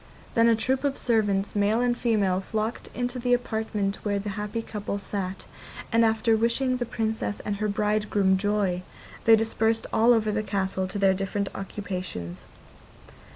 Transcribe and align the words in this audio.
Then 0.33 0.47
a 0.47 0.55
troop 0.55 0.83
of 0.83 0.97
servants, 0.97 1.55
male 1.55 1.79
and 1.79 1.95
female, 1.95 2.39
flocked 2.39 2.89
into 2.95 3.19
the 3.19 3.35
apartment 3.35 3.97
where 4.03 4.17
the 4.17 4.31
happy 4.31 4.63
couple 4.63 4.97
sat, 4.97 5.45
and 5.91 6.03
after 6.03 6.35
wishing 6.35 6.77
the 6.77 6.87
Princess 6.87 7.39
and 7.41 7.57
her 7.57 7.67
bridegroom 7.67 8.35
joy, 8.35 8.81
they 9.25 9.35
dispersed 9.35 9.85
all 9.93 10.11
over 10.11 10.31
the 10.31 10.41
castle 10.41 10.87
to 10.87 10.97
their 10.97 11.13
different 11.13 11.49
occupations. 11.53 12.47